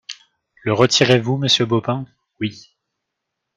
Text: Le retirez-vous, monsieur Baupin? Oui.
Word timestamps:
Le 0.63 0.73
retirez-vous, 0.73 1.37
monsieur 1.37 1.67
Baupin? 1.67 2.07
Oui. 2.39 2.71